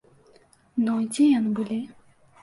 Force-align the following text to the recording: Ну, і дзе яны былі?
Ну, 0.85 0.95
і 1.03 1.05
дзе 1.17 1.25
яны 1.39 1.51
былі? 1.59 1.77